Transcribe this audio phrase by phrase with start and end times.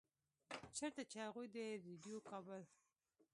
[0.77, 2.61] چرته چې هغوي د ريډيؤ کابل